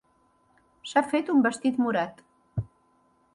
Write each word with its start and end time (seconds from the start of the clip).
S'ha 0.91 1.03
fet 1.11 1.29
un 1.33 1.43
vestit 1.47 1.79
morat. 1.85 2.25